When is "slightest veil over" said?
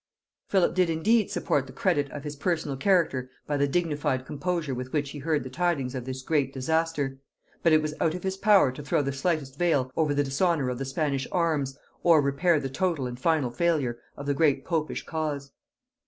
9.13-10.15